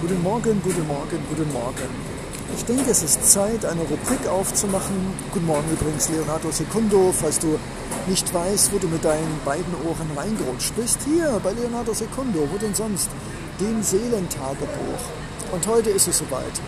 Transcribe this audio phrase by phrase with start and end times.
[0.00, 1.90] Guten Morgen, guten Morgen, guten Morgen.
[2.56, 4.96] Ich denke, es ist Zeit, eine Rubrik aufzumachen.
[5.30, 7.12] Guten Morgen übrigens, Leonardo Secundo.
[7.12, 7.58] Falls du
[8.06, 12.56] nicht weißt, wo du mit deinen beiden Ohren reingerutscht bist, hier bei Leonardo Secundo, wo
[12.56, 13.10] denn sonst?
[13.60, 15.02] Dem Seelentagebuch.
[15.52, 16.62] Und heute ist es soweit.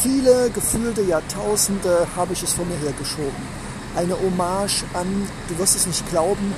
[0.00, 3.42] Viele gefühlte Jahrtausende habe ich es vor mir hergeschoben.
[3.94, 6.54] Eine Hommage an, du wirst es nicht glauben,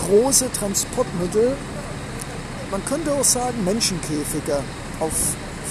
[0.00, 1.56] große Transportmittel.
[2.72, 4.58] Man könnte auch sagen Menschenkäfige
[5.00, 5.12] auf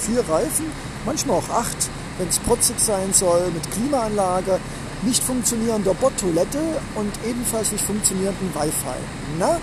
[0.00, 0.66] vier Reifen,
[1.06, 1.76] manchmal auch acht,
[2.18, 4.58] wenn es protzig sein soll, mit Klimaanlage,
[5.02, 6.58] nicht funktionierender Bordtoilette
[6.94, 8.98] und ebenfalls nicht funktionierenden Wi-Fi.
[9.38, 9.58] Na?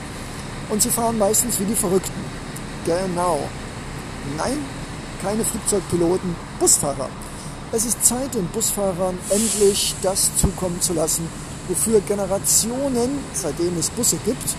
[0.70, 2.26] Und sie fahren meistens wie die Verrückten.
[2.86, 3.40] Genau.
[4.38, 4.58] Nein,
[5.22, 7.10] keine Flugzeugpiloten, Busfahrer.
[7.72, 11.28] Es ist Zeit, den Busfahrern endlich das zukommen zu lassen,
[11.68, 14.56] wofür Generationen, seitdem es Busse gibt,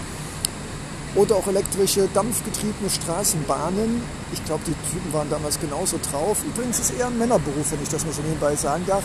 [1.19, 4.01] oder auch elektrische, dampfgetriebene Straßenbahnen.
[4.33, 6.39] Ich glaube, die Typen waren damals genauso drauf.
[6.47, 9.03] Übrigens ist es eher ein Männerberuf, wenn ich das mal so nebenbei sagen darf.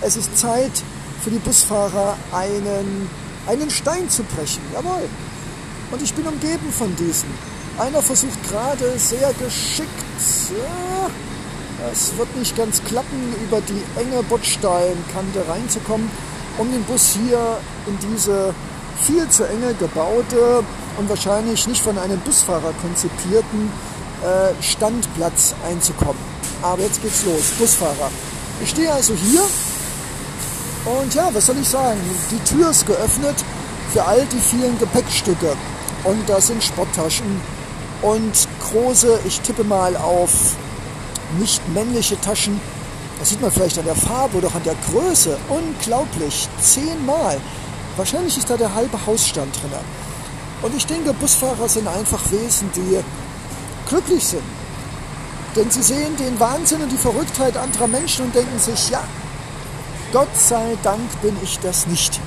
[0.00, 0.72] Es ist Zeit
[1.22, 3.08] für die Busfahrer, einen,
[3.46, 4.60] einen Stein zu brechen.
[4.74, 5.08] Jawohl.
[5.92, 7.28] Und ich bin umgeben von diesen.
[7.78, 9.88] Einer versucht gerade sehr geschickt,
[10.50, 11.10] ja,
[11.92, 16.10] es wird nicht ganz klappen, über die enge Bordsteinkante reinzukommen,
[16.58, 18.52] um den Bus hier in diese
[19.02, 20.64] viel zu enge gebaute
[20.98, 23.70] und wahrscheinlich nicht von einem Busfahrer konzipierten
[24.22, 26.20] äh, Standplatz einzukommen.
[26.62, 27.50] Aber jetzt geht's los.
[27.58, 28.10] Busfahrer.
[28.62, 29.42] Ich stehe also hier
[30.84, 32.00] und ja, was soll ich sagen?
[32.30, 33.36] Die Tür ist geöffnet
[33.92, 35.56] für all die vielen Gepäckstücke.
[36.04, 37.40] Und da sind Sporttaschen
[38.02, 40.56] und große, ich tippe mal auf
[41.38, 42.60] nicht männliche Taschen.
[43.20, 45.38] Das sieht man vielleicht an der Farbe oder an der Größe.
[45.48, 46.48] Unglaublich.
[46.60, 47.40] Zehnmal.
[47.96, 49.70] Wahrscheinlich ist da der halbe Hausstand drin.
[50.62, 52.98] Und ich denke, Busfahrer sind einfach Wesen, die
[53.88, 54.42] glücklich sind.
[55.56, 59.02] Denn sie sehen den Wahnsinn und die Verrücktheit anderer Menschen und denken sich, ja,
[60.12, 62.20] Gott sei Dank bin ich das nicht.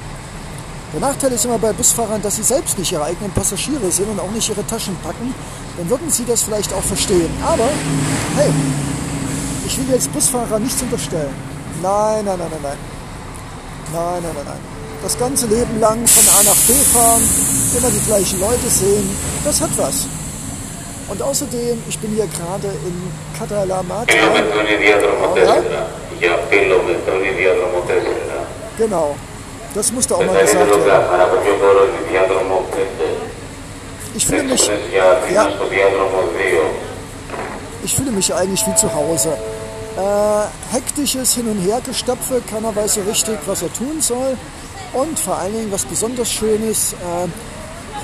[0.94, 4.20] Der Nachteil ist immer bei Busfahrern, dass sie selbst nicht ihre eigenen Passagiere sind und
[4.20, 5.34] auch nicht ihre Taschen packen.
[5.78, 7.32] Dann würden sie das vielleicht auch verstehen.
[7.44, 7.70] Aber,
[8.36, 8.52] hey,
[9.66, 11.34] ich will jetzt Busfahrer nichts unterstellen.
[11.82, 12.78] Nein, nein, nein, nein, nein.
[13.94, 14.76] Nein, nein, nein, nein
[15.06, 17.22] das ganze Leben lang von A nach B fahren,
[17.78, 19.10] immer die gleichen Leute sehen,
[19.44, 20.08] das hat was.
[21.08, 24.12] Und außerdem, ich bin hier gerade in Catalamata.
[28.78, 29.16] Genau,
[29.74, 31.12] das musste auch mal gesagt werden.
[34.16, 34.68] Ich fühle mich,
[35.34, 35.48] ja,
[37.84, 39.38] ich fühle mich eigentlich wie zu Hause.
[39.98, 44.38] Äh, hektisches Hin- und Hergestapfe, keiner weiß so richtig, was er tun soll.
[44.94, 47.28] Und vor allen Dingen, was besonders schön ist, äh,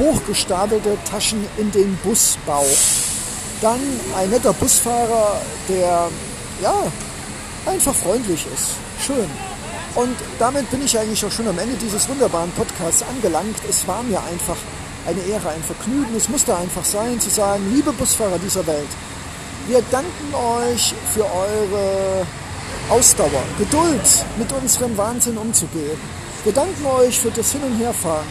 [0.01, 2.65] hochgestapelte Taschen in den Busbau.
[3.61, 3.79] Dann
[4.17, 5.39] ein netter Busfahrer,
[5.69, 6.09] der
[6.61, 6.73] ja
[7.65, 8.71] einfach freundlich ist.
[9.05, 9.29] Schön.
[9.93, 13.55] Und damit bin ich eigentlich auch schon am Ende dieses wunderbaren Podcasts angelangt.
[13.69, 14.57] Es war mir einfach
[15.05, 16.15] eine Ehre, ein Vergnügen.
[16.15, 18.87] Es musste einfach sein, zu sagen, liebe Busfahrer dieser Welt,
[19.67, 22.25] wir danken euch für eure
[22.89, 25.99] Ausdauer, Geduld, mit unserem Wahnsinn umzugehen.
[26.43, 28.25] Wir danken euch für das Hin- und Herfahren.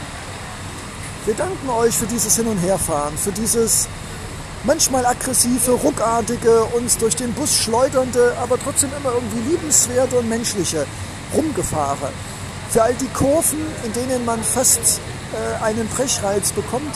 [1.26, 3.88] Wir danken euch für dieses Hin- und Herfahren, für dieses
[4.64, 10.86] manchmal aggressive, ruckartige, uns durch den Bus schleudernde, aber trotzdem immer irgendwie liebenswerte und menschliche
[11.34, 12.10] Rumgefahre.
[12.70, 15.00] Für all die Kurven, in denen man fast
[15.34, 16.94] äh, einen Brechreiz bekommt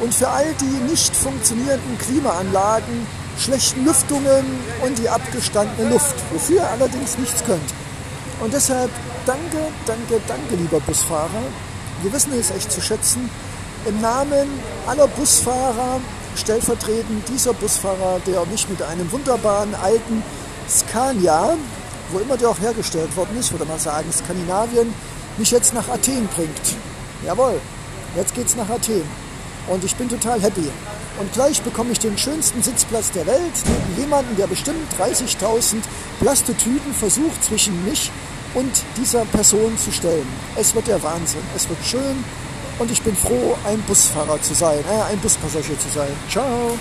[0.00, 3.06] und für all die nicht funktionierenden Klimaanlagen,
[3.38, 4.44] schlechten Lüftungen
[4.82, 7.74] und die abgestandene Luft, wofür ihr allerdings nichts könnt.
[8.40, 8.90] Und deshalb
[9.26, 11.42] danke, danke, danke, lieber Busfahrer.
[12.02, 13.28] Wir wissen es echt zu schätzen.
[13.86, 14.48] Im Namen
[14.88, 16.00] aller Busfahrer,
[16.34, 20.24] stellvertretend dieser Busfahrer, der mich mit einem wunderbaren alten
[20.68, 21.56] Scania,
[22.10, 24.92] wo immer der auch hergestellt worden ist, würde man sagen, Skandinavien,
[25.38, 26.76] mich jetzt nach Athen bringt.
[27.24, 27.60] Jawohl,
[28.16, 29.04] jetzt geht's nach Athen.
[29.68, 30.68] Und ich bin total happy.
[31.20, 35.76] Und gleich bekomme ich den schönsten Sitzplatz der Welt neben jemanden, der bestimmt 30.000
[36.18, 38.10] Plastetüten versucht zwischen mich
[38.54, 40.26] und dieser Person zu stellen.
[40.56, 41.42] Es wird der Wahnsinn.
[41.54, 42.24] Es wird schön
[42.78, 46.10] und ich bin froh, ein Busfahrer zu sein, äh, ein Buspassagier zu sein.
[46.28, 46.76] Ciao.